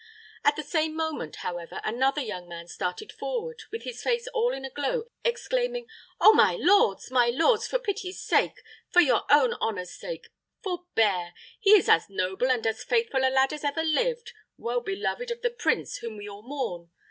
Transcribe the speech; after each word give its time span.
At 0.43 0.55
the 0.55 0.63
same 0.63 0.95
moment, 0.95 1.35
however, 1.45 1.79
another 1.83 2.21
young 2.21 2.47
man 2.49 2.67
started 2.67 3.11
forward, 3.11 3.61
with 3.71 3.83
his 3.83 4.01
face 4.01 4.27
all 4.29 4.51
in 4.51 4.65
a 4.65 4.71
glow, 4.71 5.03
exclaiming, 5.23 5.85
"Oh, 6.19 6.33
my 6.33 6.55
lords, 6.59 7.11
my 7.11 7.27
lords! 7.27 7.67
for 7.67 7.77
pity's 7.77 8.19
sake, 8.19 8.63
for 8.89 8.99
your 8.99 9.25
own 9.29 9.53
honor's 9.61 9.91
sake, 9.93 10.29
forbear! 10.63 11.35
He 11.59 11.73
is 11.73 11.87
as 11.87 12.09
noble 12.09 12.49
and 12.49 12.65
as 12.65 12.83
faithful 12.83 13.21
a 13.23 13.29
lad 13.29 13.53
as 13.53 13.63
ever 13.63 13.83
lived 13.83 14.33
well 14.57 14.81
beloved 14.81 15.29
of 15.29 15.43
the 15.43 15.51
prince 15.51 15.97
whom 15.97 16.17
we 16.17 16.27
all 16.27 16.41
mourn. 16.41 16.89